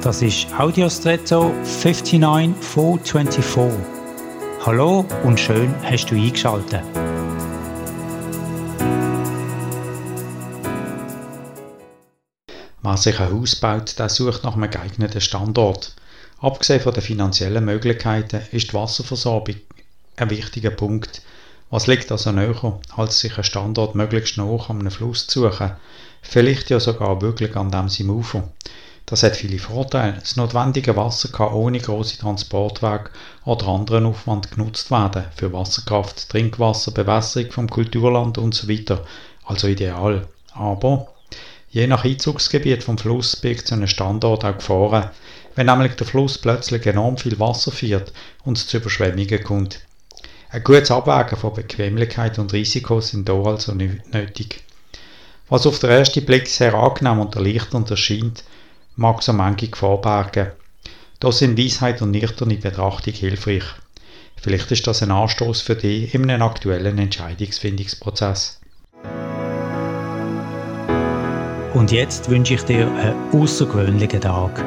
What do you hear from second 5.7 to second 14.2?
hast du eingeschaltet. Wer sich ein Haus baut, der